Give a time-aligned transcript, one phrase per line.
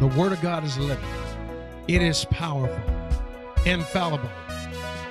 [0.00, 1.04] The Word of God is living,
[1.86, 2.82] it is powerful,
[3.64, 4.30] infallible,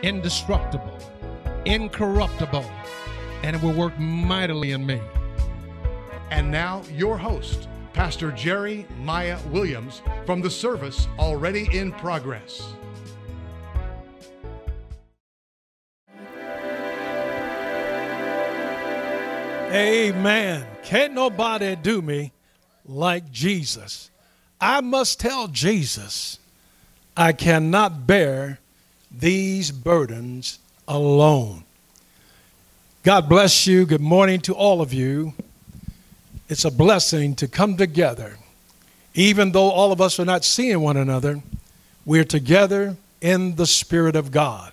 [0.03, 0.97] indestructible,
[1.65, 2.65] incorruptible,
[3.43, 4.99] and it will work mightily in me.
[6.29, 12.73] And now, your host, Pastor Jerry Maya Williams, from the service already in progress.
[19.71, 20.67] Amen.
[20.83, 22.33] Can't nobody do me
[22.85, 24.10] like Jesus.
[24.61, 26.37] I must tell Jesus,
[27.17, 28.59] I cannot bear
[29.09, 31.63] these burdens alone.
[33.01, 33.87] God bless you.
[33.87, 35.33] Good morning to all of you.
[36.47, 38.37] It's a blessing to come together.
[39.15, 41.41] Even though all of us are not seeing one another,
[42.05, 44.71] we're together in the Spirit of God.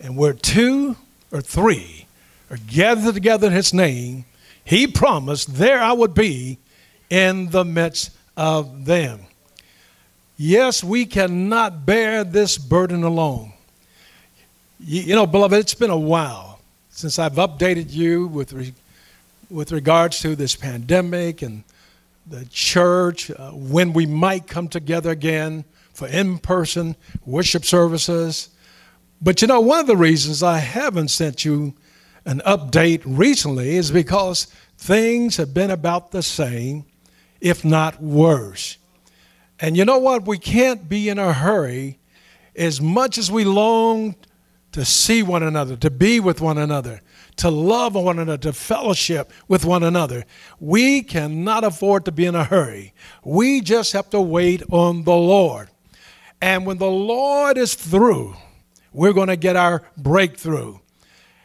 [0.00, 0.96] And where two
[1.30, 2.06] or three
[2.50, 4.24] are gathered together in his name,
[4.64, 6.58] he promised there I would be
[7.10, 9.20] in the midst of them.
[10.36, 13.52] Yes, we cannot bear this burden alone.
[14.78, 18.74] You, know, beloved, it's been a while since I've updated you with, re,
[19.50, 21.64] with regards to this pandemic and
[22.26, 25.64] the church, uh, when we might come together again
[25.94, 28.50] for in person worship services.
[29.22, 31.74] But you know, one of the reasons I haven't sent you
[32.26, 36.84] an update recently is because things have been about the same,
[37.40, 38.78] if not worse.
[39.58, 40.26] And you know what?
[40.26, 41.98] We can't be in a hurry
[42.54, 44.16] as much as we long
[44.72, 47.00] to see one another, to be with one another,
[47.36, 50.24] to love one another, to fellowship with one another.
[50.60, 52.92] We cannot afford to be in a hurry.
[53.24, 55.70] We just have to wait on the Lord.
[56.42, 58.36] And when the Lord is through,
[58.92, 60.78] we're going to get our breakthrough.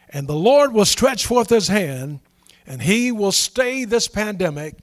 [0.09, 2.19] And the Lord will stretch forth his hand
[2.65, 4.75] and he will stay this pandemic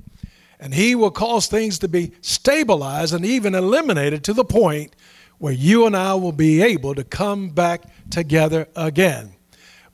[0.61, 4.95] and he will cause things to be stabilized and even eliminated to the point
[5.39, 9.33] where you and I will be able to come back together again.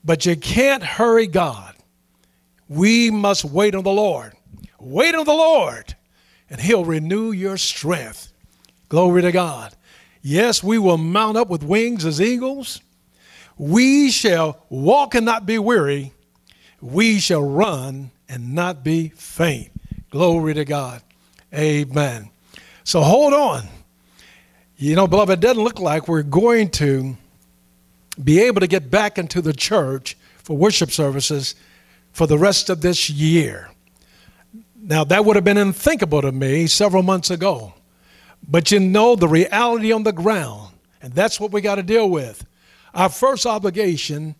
[0.05, 1.75] But you can't hurry God.
[2.69, 4.33] We must wait on the Lord.
[4.81, 5.95] Wait on the Lord,
[6.51, 8.33] and He'll renew your strength.
[8.89, 9.75] Glory to God.
[10.23, 12.81] Yes, we will mount up with wings as eagles.
[13.57, 16.13] We shall walk and not be weary.
[16.81, 19.71] We shall run and not be faint.
[20.15, 21.03] Glory to God.
[21.53, 22.31] Amen.
[22.85, 23.67] So hold on.
[24.77, 27.17] You know, beloved, it doesn't look like we're going to
[28.23, 31.57] be able to get back into the church for worship services
[32.13, 33.73] for the rest of this year.
[34.81, 37.75] Now, that would have been unthinkable to me several months ago.
[38.47, 42.09] But you know the reality on the ground, and that's what we got to deal
[42.09, 42.47] with.
[42.95, 44.37] Our first obligation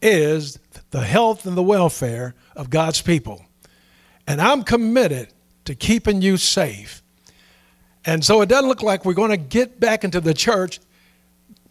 [0.00, 0.60] is
[0.92, 3.45] the health and the welfare of God's people.
[4.26, 5.28] And I'm committed
[5.64, 7.02] to keeping you safe.
[8.04, 10.80] And so it doesn't look like we're going to get back into the church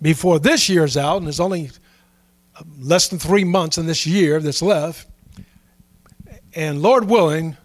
[0.01, 1.71] before this year's out, and there's only
[2.55, 5.07] uh, less than three months in this year that's left.
[6.53, 7.57] And Lord willing,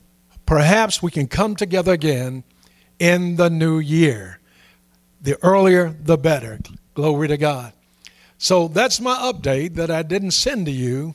[0.47, 2.45] perhaps we can come together again
[2.99, 4.39] in the new year.
[5.21, 6.59] The earlier, the better.
[6.95, 7.73] Glory to God.
[8.39, 11.15] So that's my update that I didn't send to you,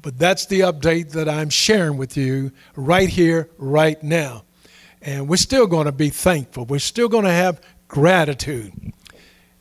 [0.00, 4.44] but that's the update that I'm sharing with you right here, right now.
[5.02, 6.64] And we're still going to be thankful.
[6.64, 8.92] We're still going to have gratitude.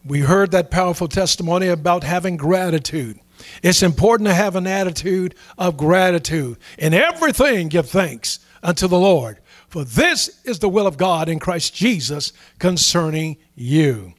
[0.05, 3.19] We heard that powerful testimony about having gratitude.
[3.61, 6.57] It's important to have an attitude of gratitude.
[6.77, 11.39] In everything, give thanks unto the Lord, for this is the will of God in
[11.39, 14.13] Christ Jesus concerning you.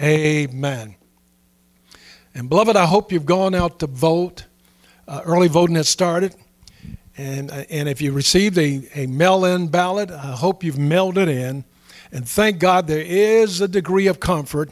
[0.00, 0.96] Amen.
[2.34, 4.44] And beloved, I hope you've gone out to vote.
[5.10, 6.32] Uh, early voting has started.
[7.18, 11.18] And, uh, and if you received a, a mail in ballot, I hope you've mailed
[11.18, 11.64] it in.
[12.12, 14.70] And thank God there is a degree of comfort.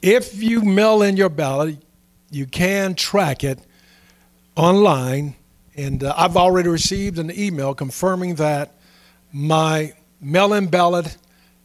[0.00, 1.76] If you mail in your ballot,
[2.30, 3.58] you can track it
[4.56, 5.34] online.
[5.76, 8.72] And uh, I've already received an email confirming that
[9.34, 11.14] my mail in ballot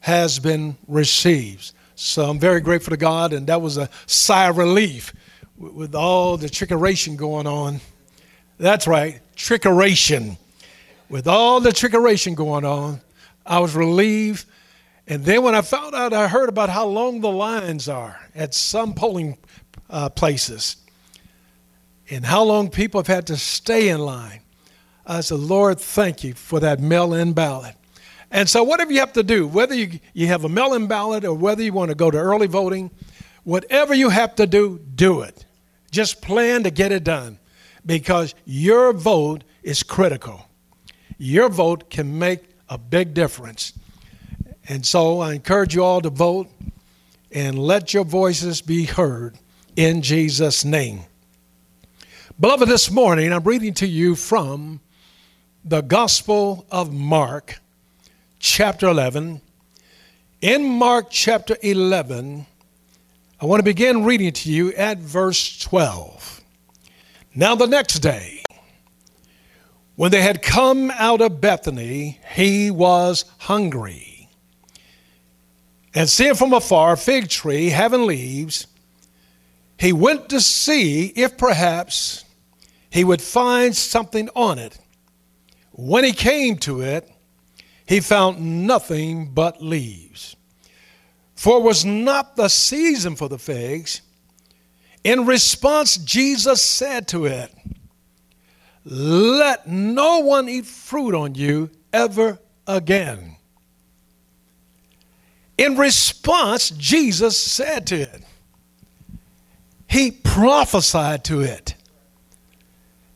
[0.02, 1.72] has been received.
[1.96, 5.14] So I'm very grateful to God, and that was a sigh of relief
[5.58, 7.80] with, all the trickeration going on.
[8.64, 10.38] That's right, trickeration.
[11.10, 13.02] With all the trickeration going on,
[13.46, 14.46] I was relieved.
[15.06, 18.54] And then when I found out, I heard about how long the lines are at
[18.54, 19.38] some polling
[19.90, 20.78] uh, places
[22.10, 24.40] and how long people have had to stay in line.
[25.06, 27.76] I said, Lord, thank you for that mail in ballot.
[28.32, 31.26] And so, whatever you have to do, whether you, you have a mail in ballot
[31.26, 32.92] or whether you want to go to early voting,
[33.44, 35.46] whatever you have to do, do it.
[35.92, 37.40] Just plan to get it done
[37.86, 40.48] because your vote is critical.
[41.18, 43.74] Your vote can make a big difference.
[44.68, 46.48] And so I encourage you all to vote
[47.32, 49.38] and let your voices be heard
[49.76, 51.02] in Jesus' name.
[52.40, 54.80] Beloved, this morning I'm reading to you from
[55.66, 57.60] the Gospel of Mark,
[58.40, 59.42] chapter 11.
[60.42, 62.46] In Mark chapter 11,
[63.40, 66.43] I want to begin reading to you at verse 12.
[67.36, 68.44] Now, the next day,
[69.96, 74.30] when they had come out of Bethany, he was hungry.
[75.96, 78.68] And seeing from afar a fig tree having leaves,
[79.78, 82.24] he went to see if perhaps
[82.90, 84.78] he would find something on it.
[85.72, 87.10] When he came to it,
[87.86, 90.36] he found nothing but leaves
[91.44, 94.02] for it was not the season for the figs.
[95.04, 97.54] In response, Jesus said to it,
[98.86, 103.36] Let no one eat fruit on you ever again.
[105.58, 108.24] In response, Jesus said to it,
[109.88, 111.76] He prophesied to it.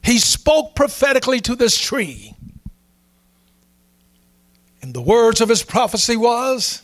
[0.03, 2.33] He spoke prophetically to this tree.
[4.81, 6.83] And the words of his prophecy was,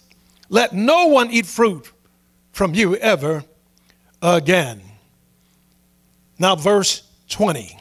[0.50, 1.92] let no one eat fruit
[2.52, 3.44] from you ever
[4.22, 4.82] again.
[6.40, 7.80] Now, verse 20.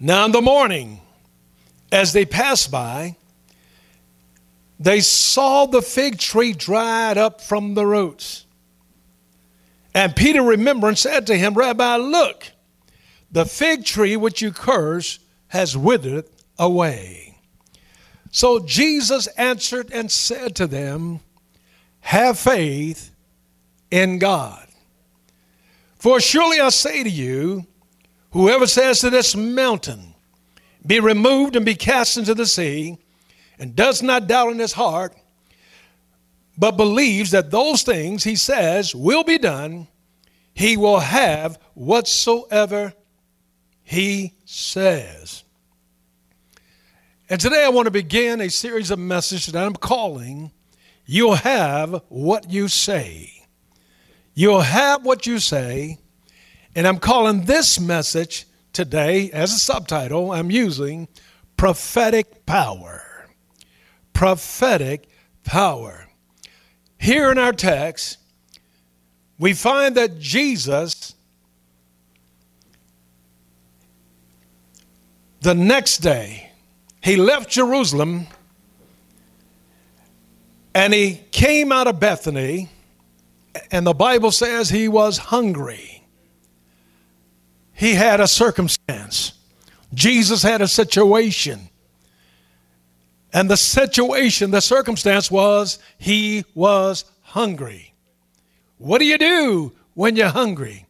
[0.00, 1.00] Now, in the morning,
[1.92, 3.16] as they passed by,
[4.80, 8.44] they saw the fig tree dried up from the roots.
[9.94, 12.50] And Peter remembered and said to him, Rabbi, look,
[13.30, 16.26] the fig tree which you curse has withered
[16.58, 17.38] away.
[18.32, 21.20] So Jesus answered and said to them,
[22.00, 23.12] Have faith
[23.90, 24.63] in God.
[26.04, 27.66] For surely I say to you,
[28.32, 30.14] whoever says to this mountain,
[30.86, 32.98] Be removed and be cast into the sea,
[33.58, 35.16] and does not doubt in his heart,
[36.58, 39.88] but believes that those things he says will be done,
[40.52, 42.92] he will have whatsoever
[43.82, 45.42] he says.
[47.30, 50.52] And today I want to begin a series of messages that I'm calling
[51.06, 53.33] You'll Have What You Say.
[54.34, 55.98] You'll have what you say.
[56.74, 61.06] And I'm calling this message today, as a subtitle, I'm using
[61.56, 63.28] prophetic power.
[64.12, 65.08] Prophetic
[65.44, 66.08] power.
[66.98, 68.18] Here in our text,
[69.38, 71.14] we find that Jesus,
[75.40, 76.50] the next day,
[77.02, 78.26] he left Jerusalem
[80.74, 82.68] and he came out of Bethany,
[83.70, 86.06] and the Bible says he was hungry.
[87.72, 89.32] He had a circumstance.
[89.92, 91.68] Jesus had a situation.
[93.32, 97.94] And the situation, the circumstance was he was hungry.
[98.78, 100.86] What do you do when you're hungry?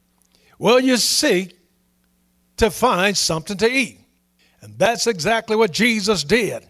[0.58, 1.58] Well, you seek
[2.58, 3.98] to find something to eat.
[4.60, 6.66] And that's exactly what Jesus did.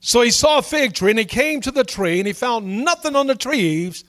[0.00, 2.84] So he saw a fig tree and he came to the tree and he found
[2.84, 4.04] nothing on the trees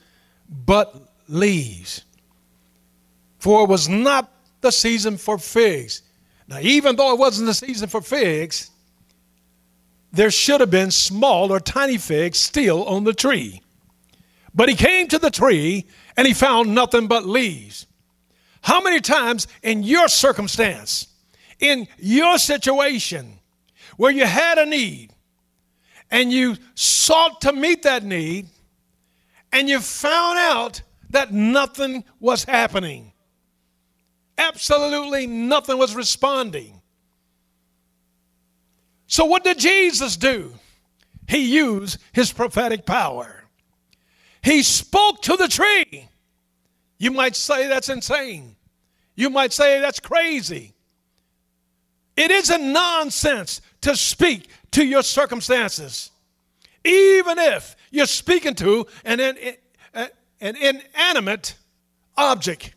[0.50, 0.94] but
[1.28, 2.02] leaves.
[3.38, 4.30] For it was not
[4.60, 6.02] the season for figs.
[6.48, 8.70] Now, even though it wasn't the season for figs,
[10.12, 13.62] there should have been small or tiny figs still on the tree.
[14.52, 17.86] But he came to the tree and he found nothing but leaves.
[18.62, 21.06] How many times in your circumstance
[21.60, 23.38] in your situation
[23.96, 25.10] where you had a need
[26.10, 28.48] and you sought to meet that need
[29.52, 33.12] and you found out that nothing was happening.
[34.38, 36.80] Absolutely nothing was responding.
[39.06, 40.54] So, what did Jesus do?
[41.28, 43.44] He used his prophetic power.
[44.42, 46.08] He spoke to the tree.
[46.98, 48.56] You might say that's insane.
[49.14, 50.74] You might say that's crazy.
[52.16, 56.10] It isn't nonsense to speak to your circumstances,
[56.84, 60.08] even if you're speaking to an, an,
[60.40, 61.54] an inanimate
[62.16, 62.74] object.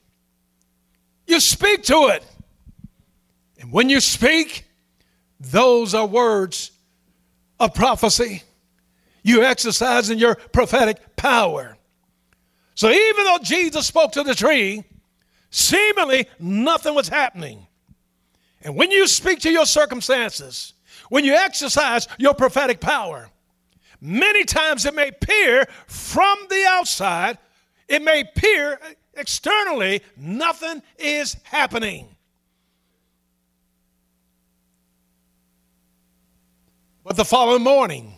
[1.28, 2.24] You speak to it.
[3.60, 4.66] And when you speak,
[5.40, 6.72] those are words
[7.60, 8.44] of prophecy.
[9.24, 11.78] You exercise in your prophetic power.
[12.76, 14.84] So even though Jesus spoke to the tree,
[15.50, 17.68] seemingly nothing was happening.
[18.64, 20.74] And when you speak to your circumstances,
[21.10, 23.30] when you exercise your prophetic power,
[24.04, 27.38] many times it may appear from the outside,
[27.88, 28.80] it may appear
[29.14, 32.10] externally, nothing is happening.
[37.04, 38.18] But the following morning,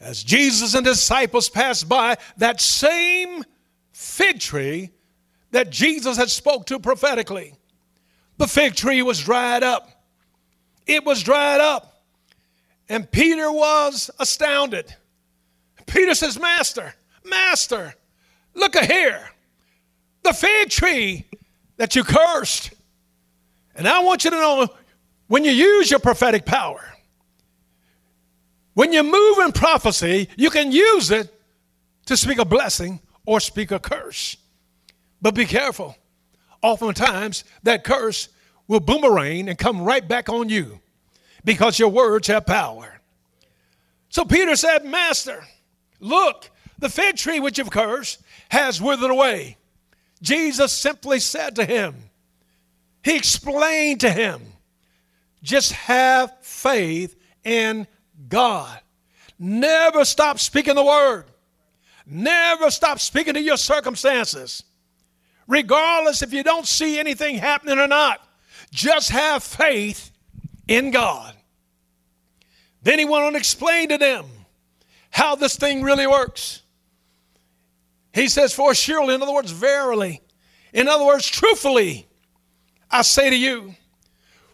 [0.00, 3.44] as Jesus and disciples passed by that same
[3.92, 4.90] fig tree
[5.50, 7.54] that Jesus had spoke to prophetically.
[8.38, 9.90] The fig tree was dried up.
[10.86, 11.99] It was dried up.
[12.90, 14.92] And Peter was astounded.
[15.86, 16.92] Peter says, Master,
[17.24, 17.94] Master,
[18.52, 19.30] look at here.
[20.24, 21.24] The fig tree
[21.76, 22.72] that you cursed.
[23.76, 24.68] And I want you to know
[25.28, 26.82] when you use your prophetic power,
[28.74, 31.32] when you move in prophecy, you can use it
[32.06, 34.36] to speak a blessing or speak a curse.
[35.22, 35.96] But be careful.
[36.60, 38.30] Oftentimes, that curse
[38.66, 40.80] will boomerang and come right back on you
[41.44, 43.00] because your words have power.
[44.08, 45.44] So Peter said, Master,
[46.00, 49.56] look, the fig tree which you've cursed has withered away.
[50.22, 51.94] Jesus simply said to him,
[53.02, 54.42] He explained to him,
[55.42, 57.86] just have faith in
[58.28, 58.78] God.
[59.38, 61.24] Never stop speaking the word.
[62.06, 64.64] Never stop speaking to your circumstances.
[65.46, 68.20] Regardless if you don't see anything happening or not,
[68.70, 70.09] just have faith
[70.70, 71.34] in God.
[72.82, 74.24] Then he went on to explain to them
[75.10, 76.62] how this thing really works.
[78.14, 80.22] He says, For surely, in other words, verily,
[80.72, 82.06] in other words, truthfully,
[82.90, 83.74] I say to you,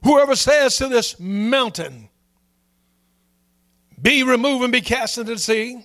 [0.02, 2.08] whoever says to this mountain,
[4.00, 5.84] be removed and be cast into the sea,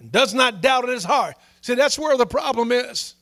[0.00, 1.36] and does not doubt in his heart.
[1.60, 3.14] See, that's where the problem is.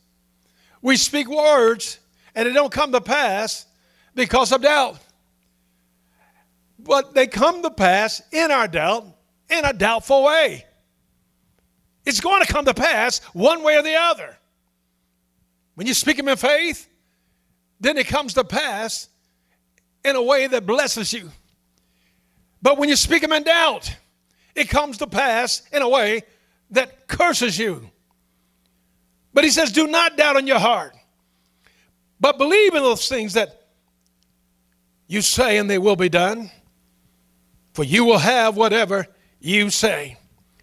[0.80, 1.98] We speak words
[2.34, 3.66] and it don't come to pass
[4.14, 4.98] because of doubt.
[6.84, 9.06] But they come to pass in our doubt
[9.48, 10.64] in a doubtful way.
[12.06, 14.38] It's going to come to pass one way or the other.
[15.74, 16.88] When you speak them in faith,
[17.80, 19.08] then it comes to pass
[20.04, 21.30] in a way that blesses you.
[22.62, 23.94] But when you speak them in doubt,
[24.54, 26.22] it comes to pass in a way
[26.70, 27.90] that curses you.
[29.32, 30.94] But he says, Do not doubt in your heart,
[32.18, 33.68] but believe in those things that
[35.06, 36.50] you say, and they will be done.
[37.80, 39.06] For you will have whatever
[39.40, 40.18] you say.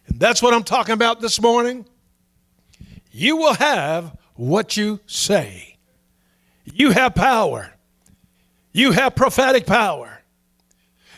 [0.05, 1.88] And that's what I'm talking about this morning.
[3.12, 5.79] You will have what you say.
[6.63, 7.74] You have power.
[8.71, 10.21] You have prophetic power.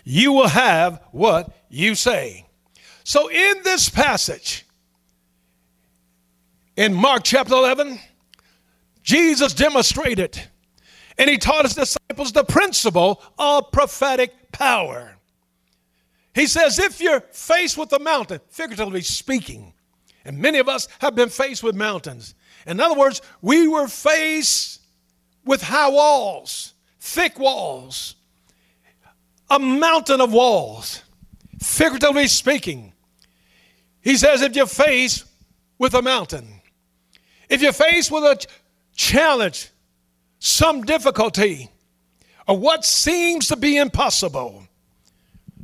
[0.06, 2.46] You will have what you say.
[3.04, 4.66] So, in this passage,
[6.78, 8.00] in Mark chapter 11,
[9.04, 10.42] Jesus demonstrated
[11.18, 15.18] and he taught his disciples the principle of prophetic power.
[16.40, 19.74] He says, if you're faced with a mountain, figuratively speaking,
[20.24, 22.34] and many of us have been faced with mountains.
[22.66, 24.80] In other words, we were faced
[25.44, 28.16] with high walls, thick walls,
[29.50, 31.02] a mountain of walls,
[31.60, 32.94] figuratively speaking.
[34.00, 35.26] He says, if you're faced
[35.78, 36.62] with a mountain,
[37.50, 38.48] if you're faced with a
[38.96, 39.72] challenge,
[40.40, 41.70] some difficulty,
[42.48, 44.69] or what seems to be impossible,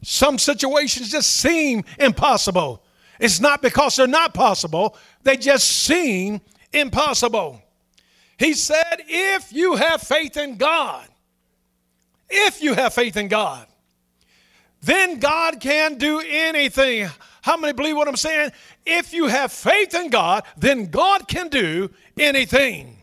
[0.06, 2.84] some situations just seem impossible.
[3.20, 7.60] It's not because they're not possible, they just seem impossible.
[8.38, 11.08] He said, if you have faith in God,
[12.30, 13.66] if you have faith in God,
[14.82, 17.10] then God can do anything.
[17.42, 18.52] How many believe what I'm saying?
[18.86, 23.02] If you have faith in God, then God can do anything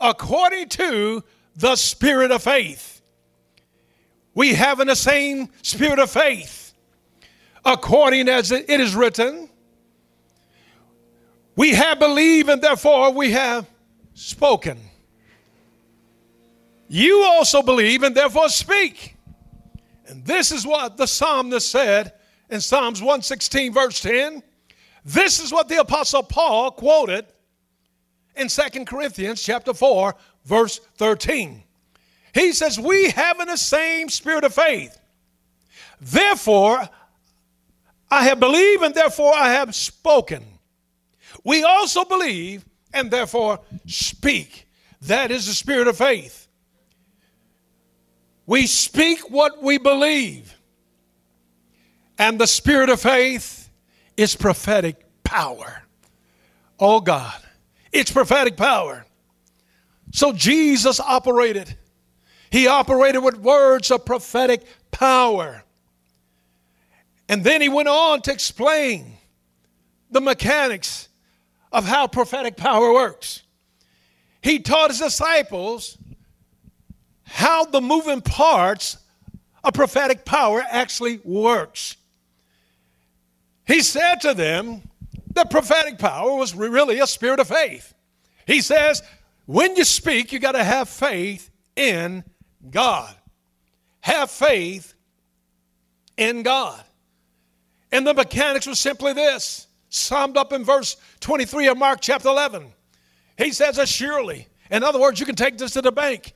[0.00, 1.22] according to
[1.54, 2.93] the spirit of faith.
[4.34, 6.72] We have in the same spirit of faith,
[7.64, 9.48] according as it is written.
[11.56, 13.66] We have believed and therefore we have
[14.14, 14.78] spoken.
[16.88, 19.16] You also believe and therefore speak.
[20.06, 22.12] And this is what the psalmist said
[22.50, 24.42] in Psalms 116, verse 10.
[25.04, 27.26] This is what the apostle Paul quoted
[28.36, 30.14] in Second Corinthians chapter 4,
[30.44, 31.63] verse 13.
[32.34, 34.98] He says, We have in the same spirit of faith.
[36.00, 36.88] Therefore,
[38.10, 40.44] I have believed and therefore I have spoken.
[41.44, 44.68] We also believe and therefore speak.
[45.02, 46.48] That is the spirit of faith.
[48.46, 50.54] We speak what we believe.
[52.18, 53.70] And the spirit of faith
[54.16, 55.82] is prophetic power.
[56.78, 57.34] Oh God,
[57.92, 59.04] it's prophetic power.
[60.12, 61.76] So Jesus operated.
[62.54, 65.64] He operated with words of prophetic power.
[67.28, 69.16] And then he went on to explain
[70.08, 71.08] the mechanics
[71.72, 73.42] of how prophetic power works.
[74.40, 75.98] He taught his disciples
[77.24, 78.98] how the moving parts
[79.64, 81.96] of prophetic power actually works.
[83.66, 84.82] he said to them,
[85.32, 87.94] the prophetic power was really a spirit of faith.
[88.46, 89.02] He says,
[89.44, 92.22] when you speak, you got to have faith in
[92.70, 93.14] God.
[94.00, 94.94] Have faith
[96.16, 96.82] in God.
[97.92, 102.72] And the mechanics was simply this, summed up in verse 23 of Mark chapter 11.
[103.38, 106.34] He says, Surely, in other words, you can take this to the bank.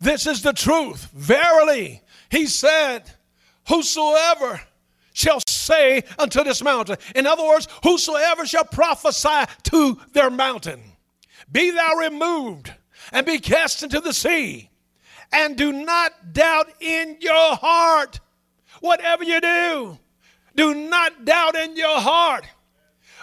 [0.00, 1.10] This is the truth.
[1.12, 3.02] Verily, he said,
[3.68, 4.60] Whosoever
[5.12, 10.80] shall say unto this mountain, in other words, whosoever shall prophesy to their mountain,
[11.52, 12.72] be thou removed
[13.12, 14.69] and be cast into the sea,
[15.32, 18.20] and do not doubt in your heart.
[18.80, 19.98] Whatever you do,
[20.56, 22.46] do not doubt in your heart.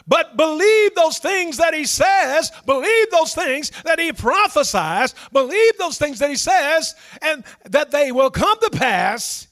[0.07, 5.97] But believe those things that he says, believe those things that he prophesies, believe those
[5.97, 9.47] things that he says, and that they will come to pass.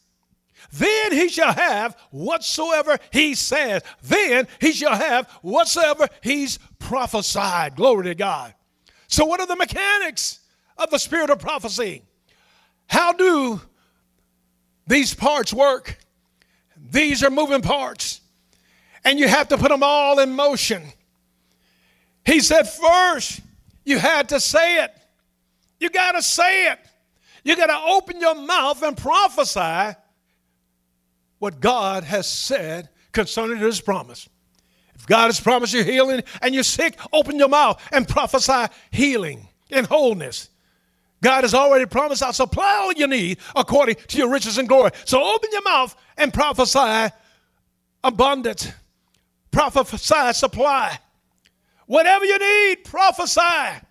[0.72, 3.82] Then he shall have whatsoever he says.
[4.02, 7.76] Then he shall have whatsoever he's prophesied.
[7.76, 8.54] Glory to God.
[9.08, 10.40] So, what are the mechanics
[10.78, 12.04] of the spirit of prophecy?
[12.88, 13.62] How do
[14.88, 15.98] these parts work?
[16.92, 18.22] These are moving parts
[19.06, 20.84] and you have to put them all in motion.
[22.26, 23.40] He said, first,
[23.86, 24.94] you had to say it.
[25.80, 26.80] You got to say it.
[27.44, 29.96] You got to open your mouth and prophesy
[31.38, 34.28] what God has said concerning his promise.
[34.96, 39.48] If God has promised you healing and you're sick, open your mouth and prophesy healing
[39.70, 40.50] and wholeness.
[41.22, 44.92] God has already promised, I'll supply all you need according to your riches and glory.
[45.06, 47.14] So open your mouth and prophesy
[48.04, 48.72] abundance
[49.56, 51.00] prophesy, supply.
[51.88, 53.82] Whatever you need, prophesy.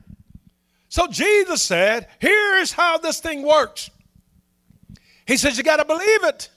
[0.89, 3.91] So Jesus said, Here's how this thing works.
[5.27, 6.51] He says, You got to believe it.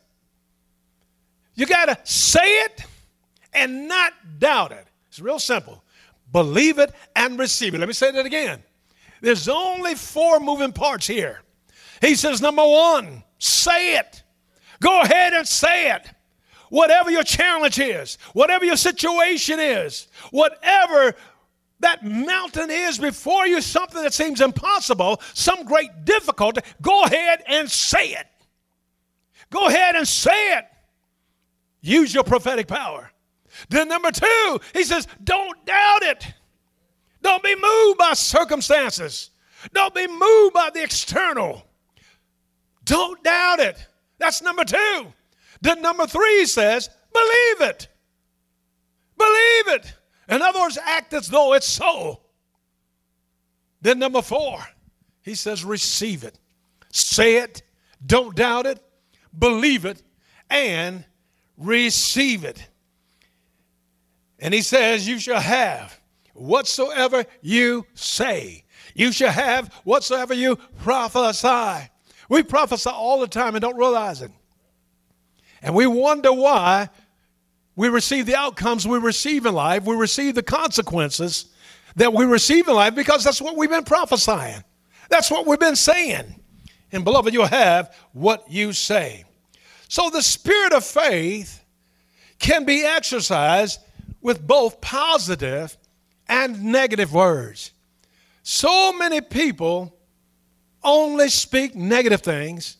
[1.56, 2.84] You got to say it
[3.53, 4.86] and not doubt it.
[5.08, 5.84] It's real simple.
[6.32, 7.80] Believe it and receive it.
[7.80, 8.62] Let me say that again.
[9.21, 11.41] There's only four moving parts here.
[12.01, 14.23] He says, Number one, say it.
[14.80, 16.10] Go ahead and say it.
[16.69, 21.15] Whatever your challenge is, whatever your situation is, whatever
[21.80, 27.69] that mountain is before you, something that seems impossible, some great difficulty, go ahead and
[27.69, 28.27] say it.
[29.49, 30.65] Go ahead and say it.
[31.82, 33.12] Use your prophetic power.
[33.69, 36.34] Then, number two, he says, don't doubt it.
[37.28, 39.32] Don't be moved by circumstances.
[39.74, 41.62] Don't be moved by the external.
[42.86, 43.86] Don't doubt it.
[44.18, 45.08] That's number two.
[45.60, 47.90] Then number three says, believe it.
[49.18, 49.94] Believe it.
[50.30, 52.22] In other words, act as though it's so.
[53.82, 54.66] Then number four,
[55.22, 56.40] he says, receive it.
[56.94, 57.62] Say it.
[58.06, 58.82] Don't doubt it.
[59.38, 60.02] Believe it.
[60.50, 61.04] And
[61.58, 62.66] receive it.
[64.40, 66.00] And he says, You shall have
[66.38, 68.63] whatsoever you say.
[68.95, 71.89] You shall have whatsoever you prophesy.
[72.30, 74.32] We prophesy all the time and don't realize it.
[75.62, 76.89] And we wonder why
[77.76, 81.45] we receive the outcomes we receive in life, we receive the consequences
[81.95, 84.63] that we receive in life because that's what we've been prophesying.
[85.10, 86.41] That's what we've been saying.
[86.91, 89.26] And beloved, you'll have what you say.
[89.89, 91.63] So the spirit of faith
[92.39, 93.80] can be exercised
[94.21, 95.78] with both positive
[96.30, 97.72] and negative words.
[98.44, 99.94] So many people
[100.84, 102.78] only speak negative things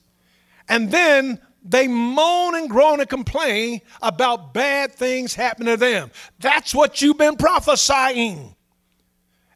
[0.70, 6.12] and then they moan and groan and complain about bad things happening to them.
[6.40, 8.56] That's what you've been prophesying.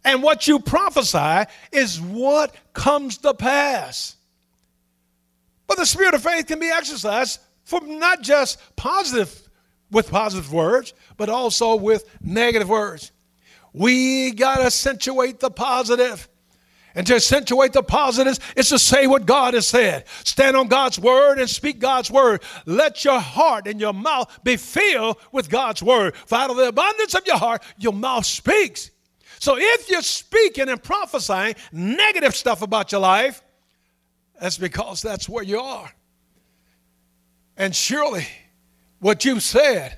[0.03, 4.15] And what you prophesy is what comes to pass.
[5.67, 9.47] But the spirit of faith can be exercised from not just positive
[9.91, 13.11] with positive words, but also with negative words.
[13.73, 16.27] We got to accentuate the positive.
[16.93, 20.05] And to accentuate the positives is to say what God has said.
[20.25, 22.43] Stand on God's word and speak God's word.
[22.65, 26.15] Let your heart and your mouth be filled with God's word.
[26.15, 28.91] For out of the abundance of your heart, your mouth speaks.
[29.39, 33.41] So if you're speaking and prophesying negative stuff about your life,
[34.39, 35.89] that's because that's where you are.
[37.55, 38.27] And surely
[38.99, 39.97] what you've said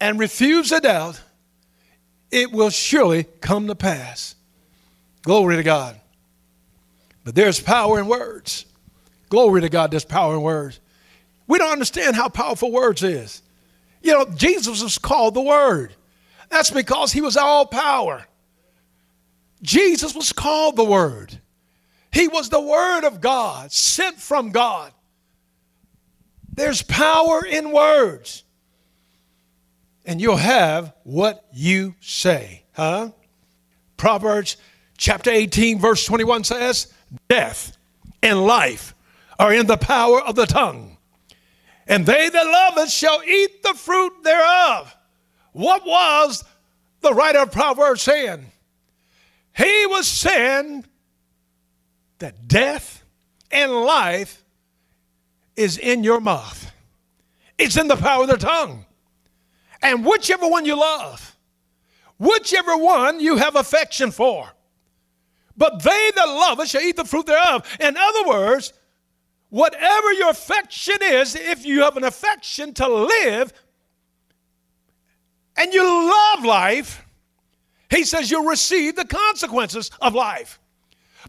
[0.00, 1.20] and refuse to doubt,
[2.34, 4.34] it will surely come to pass.
[5.22, 5.98] Glory to God.
[7.22, 8.66] But there's power in words.
[9.28, 10.80] Glory to God, there's power in words.
[11.46, 13.42] We don't understand how powerful words is.
[14.02, 15.94] You know, Jesus was called the Word.
[16.50, 18.26] That's because he was all power.
[19.62, 21.38] Jesus was called the Word.
[22.12, 24.92] He was the Word of God, sent from God.
[26.52, 28.43] There's power in words.
[30.04, 32.64] And you'll have what you say.
[32.72, 33.10] Huh?
[33.96, 34.56] Proverbs
[34.96, 36.92] chapter 18, verse 21 says,
[37.28, 37.76] Death
[38.22, 38.94] and life
[39.38, 40.96] are in the power of the tongue,
[41.86, 44.94] and they that love it shall eat the fruit thereof.
[45.52, 46.44] What was
[47.00, 48.46] the writer of Proverbs saying?
[49.56, 50.84] He was saying
[52.18, 53.04] that death
[53.50, 54.42] and life
[55.56, 56.72] is in your mouth.
[57.56, 58.84] It's in the power of the tongue.
[59.84, 61.36] And whichever one you love,
[62.18, 64.48] whichever one you have affection for,
[65.58, 67.64] but they that love it shall eat the fruit thereof.
[67.78, 68.72] In other words,
[69.50, 73.52] whatever your affection is, if you have an affection to live
[75.56, 77.04] and you love life,
[77.90, 80.58] he says you'll receive the consequences of life.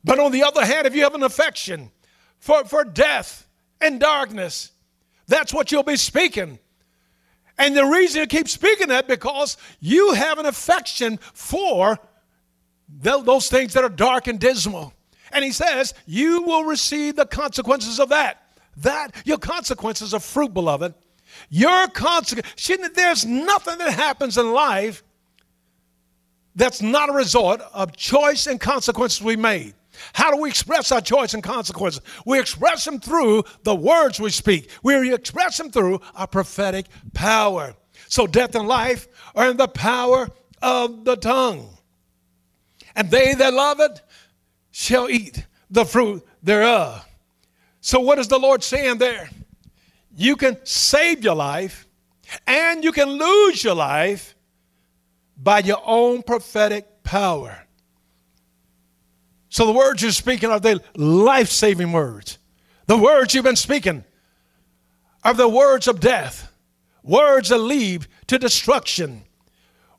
[0.06, 1.92] But on the other hand, if you have an affection
[2.40, 3.48] for, for death
[3.82, 4.72] and darkness,
[5.28, 6.58] that's what you'll be speaking.
[7.58, 12.00] And the reason you keep speaking that because you have an affection for
[13.02, 14.94] those things that are dark and dismal.
[15.32, 18.42] And he says, You will receive the consequences of that.
[18.78, 20.94] That, your consequences are fruit, beloved.
[21.50, 25.04] Your consequence, there's nothing that happens in life
[26.56, 29.74] that's not a result of choice and consequences we made.
[30.14, 32.02] How do we express our choice and consequences?
[32.26, 34.70] We express them through the words we speak.
[34.84, 37.76] We express them through our prophetic power.
[38.08, 40.30] So death and life are in the power
[40.62, 41.76] of the tongue
[42.96, 44.02] and they that love it
[44.72, 47.06] shall eat the fruit thereof.
[47.82, 49.30] So, what is the Lord saying there?
[50.16, 51.88] You can save your life
[52.48, 54.36] and you can lose your life
[55.38, 57.65] by your own prophetic power.
[59.56, 62.40] So, the words you're speaking are the life saving words.
[62.88, 64.04] The words you've been speaking
[65.24, 66.52] are the words of death,
[67.04, 69.24] words that lead to destruction,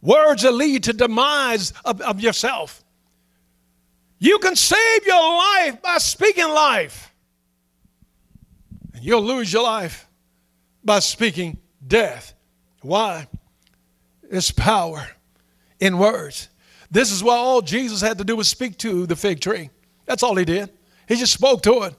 [0.03, 2.85] words that lead to demise of, of yourself.
[4.19, 7.15] You can save your life by speaking life.
[8.93, 10.07] And you'll lose your life
[10.85, 12.35] by speaking death.
[12.83, 13.27] Why?
[14.31, 15.09] It's power
[15.81, 16.51] in words.
[16.91, 19.71] This is what all Jesus had to do was speak to the fig tree.
[20.07, 20.71] That's all he did.
[21.09, 21.95] He just spoke to it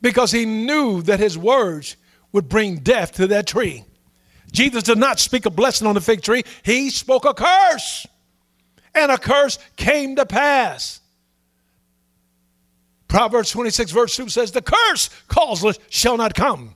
[0.00, 1.96] because he knew that his words
[2.32, 3.84] would bring death to that tree.
[4.52, 8.06] Jesus did not speak a blessing on the fig tree, he spoke a curse.
[8.94, 11.00] And a curse came to pass.
[13.06, 16.74] Proverbs 26, verse 2 says, The curse causeless shall not come.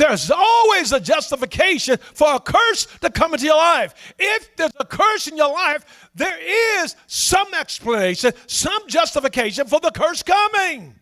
[0.00, 4.14] There's always a justification for a curse to come into your life.
[4.18, 6.38] If there's a curse in your life, there
[6.82, 10.94] is some explanation, some justification for the curse coming.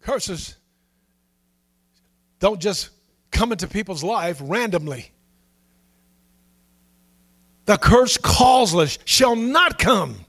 [0.00, 0.56] Curses
[2.38, 2.88] don't just
[3.30, 5.10] come into people's life randomly.
[7.66, 10.20] The curse causeless shall not come.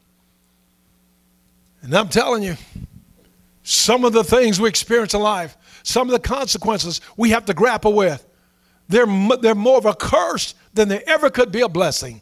[1.82, 2.58] And I'm telling you,
[3.64, 5.56] some of the things we experience in life,
[5.88, 8.28] some of the consequences we have to grapple with,
[8.90, 9.08] they're,
[9.42, 12.20] they're more of a curse than they ever could be a blessing.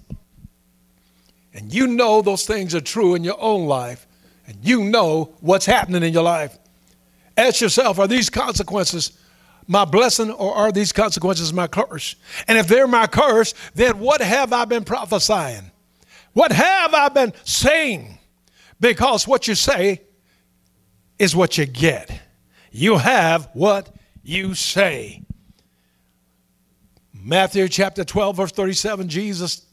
[1.51, 4.05] And you know those things are true in your own life,
[4.45, 6.55] and you know what's happening in your life.
[7.35, 9.17] Ask yourself are these consequences
[9.67, 12.15] my blessing or are these consequences my curse?
[12.47, 15.71] And if they're my curse, then what have I been prophesying?
[16.33, 18.19] What have I been saying?
[18.79, 20.03] Because what you say
[21.17, 22.21] is what you get.
[22.77, 23.89] You have what
[24.21, 25.23] you say.
[27.13, 29.65] Matthew chapter 12, verse 37, Jesus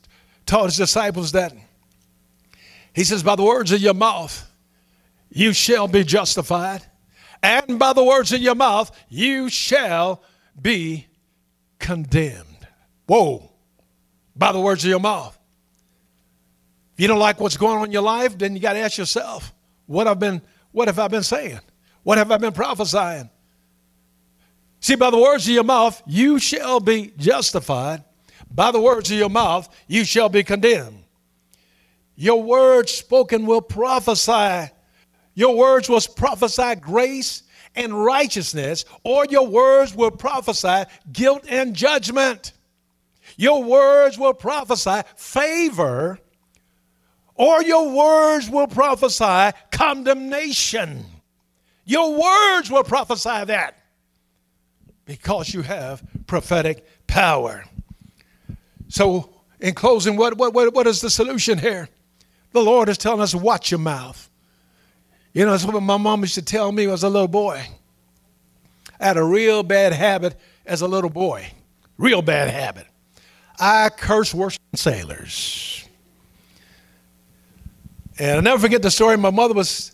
[0.47, 1.53] taught his disciples that
[2.93, 4.49] he says, By the words of your mouth,
[5.31, 6.83] you shall be justified,
[7.43, 10.23] and by the words of your mouth, you shall
[10.61, 11.09] be
[11.81, 12.69] condemned.
[13.07, 13.51] Whoa,
[14.37, 15.37] by the words of your mouth.
[16.95, 18.97] If you don't like what's going on in your life, then you got to ask
[18.97, 19.53] yourself,
[19.87, 21.59] what have been what have I been saying?
[22.03, 23.31] What have I been prophesying?
[24.81, 28.03] See, by the words of your mouth, you shall be justified.
[28.51, 31.05] By the words of your mouth, you shall be condemned.
[32.17, 34.71] Your words spoken will prophesy.
[35.35, 42.53] Your words will prophesy grace and righteousness, or your words will prophesy guilt and judgment.
[43.37, 46.19] Your words will prophesy favor
[47.35, 51.05] or your words will prophesy condemnation.
[51.93, 53.77] Your words will prophesy that
[55.05, 57.67] because you have prophetic power.
[58.89, 61.91] So, in closing, what, what, what is the solution here?
[62.53, 64.31] The Lord is telling us, watch your mouth.
[65.35, 67.63] You know, that's what my mom used to tell me as a little boy.
[68.99, 71.47] I had a real bad habit as a little boy.
[71.99, 72.87] Real bad habit.
[73.61, 75.87] I curse worse than sailors.
[78.19, 79.92] And I'll never forget the story my mother was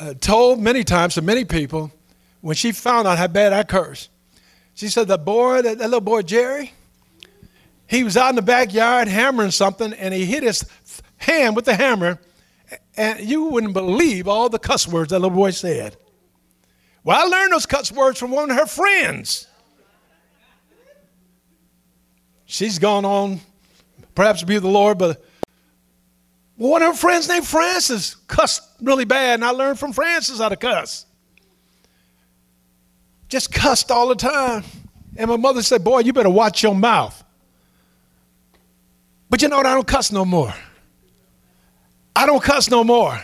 [0.00, 1.92] uh, told many times to many people
[2.40, 4.08] when she found out how bad I curse.
[4.74, 6.72] She said, The boy, that, that little boy Jerry,
[7.86, 10.64] he was out in the backyard hammering something and he hit his
[11.18, 12.18] hand with the hammer.
[12.96, 15.96] And you wouldn't believe all the cuss words that little boy said.
[17.04, 19.48] Well, I learned those cuss words from one of her friends.
[22.46, 23.40] She's gone on,
[24.14, 25.24] perhaps be the Lord, but
[26.56, 30.48] one of her friends named Francis cussed really bad, and I learned from Francis how
[30.48, 31.06] to cuss.
[33.28, 34.64] Just cussed all the time.
[35.16, 37.24] And my mother said, Boy, you better watch your mouth.
[39.28, 39.66] But you know what?
[39.66, 40.52] I don't cuss no more.
[42.16, 43.18] I don't cuss no more.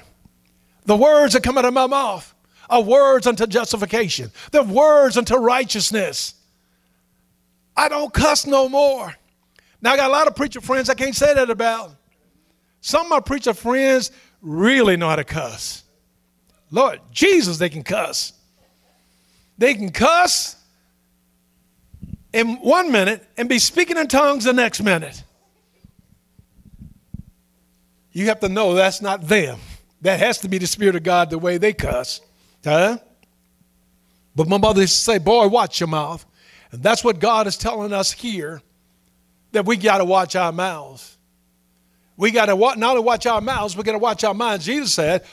[0.84, 2.32] The words that come out of my mouth
[2.70, 6.34] are words unto justification, they're words unto righteousness.
[7.76, 9.14] I don't cuss no more.
[9.82, 11.94] Now, I got a lot of preacher friends I can't say that about.
[12.80, 14.10] Some of my preacher friends
[14.46, 15.82] really know how to cuss.
[16.70, 18.32] Lord Jesus, they can cuss.
[19.58, 20.56] They can cuss
[22.32, 25.22] in one minute and be speaking in tongues the next minute.
[28.12, 29.58] You have to know that's not them.
[30.02, 32.20] That has to be the Spirit of God the way they cuss.
[32.64, 32.98] Huh?
[34.34, 36.24] But my mother used to say, Boy, watch your mouth.
[36.70, 38.62] And that's what God is telling us here
[39.52, 41.15] that we got to watch our mouths.
[42.16, 44.64] We got to not only watch our mouths, we got to watch our minds.
[44.64, 45.24] Jesus said,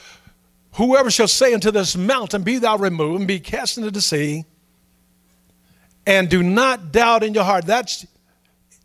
[0.72, 4.44] Whoever shall say unto this mountain, Be thou removed and be cast into the sea,
[6.06, 7.64] and do not doubt in your heart.
[7.64, 8.06] That's,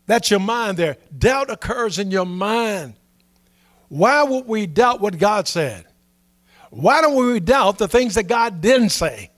[0.06, 0.96] that's your mind there.
[1.16, 2.94] Doubt occurs in your mind.
[3.88, 5.84] Why would we doubt what God said?
[6.70, 9.30] Why don't we doubt the things that God didn't say?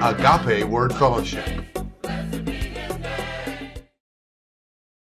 [0.03, 1.73] Agape Word Fellowship.